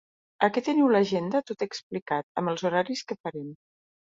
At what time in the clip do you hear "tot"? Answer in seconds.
1.51-1.65